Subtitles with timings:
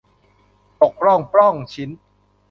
[0.81, 1.89] ตกล่องปล้องชิ้น